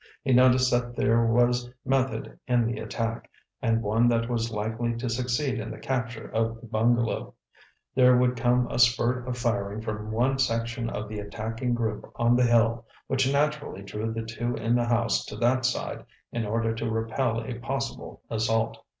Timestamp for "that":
0.71-0.95, 4.07-4.27, 15.35-15.65